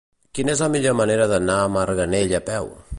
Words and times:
Quina 0.37 0.53
és 0.53 0.63
la 0.65 0.69
millor 0.77 0.97
manera 1.01 1.29
d'anar 1.33 1.59
a 1.59 1.69
Marganell 1.77 2.39
a 2.41 2.43
peu? 2.53 2.77